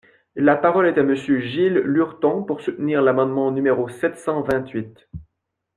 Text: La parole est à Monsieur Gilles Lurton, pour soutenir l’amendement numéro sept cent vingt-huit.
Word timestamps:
La 0.35 0.55
parole 0.55 0.87
est 0.87 0.97
à 0.97 1.03
Monsieur 1.03 1.39
Gilles 1.41 1.77
Lurton, 1.85 2.41
pour 2.41 2.61
soutenir 2.61 3.03
l’amendement 3.03 3.51
numéro 3.51 3.87
sept 3.87 4.17
cent 4.17 4.41
vingt-huit. 4.41 5.07